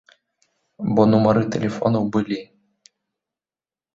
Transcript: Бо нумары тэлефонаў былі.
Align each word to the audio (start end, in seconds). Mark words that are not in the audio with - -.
Бо 0.99 1.05
нумары 1.11 1.43
тэлефонаў 1.55 2.03
былі. 2.15 2.39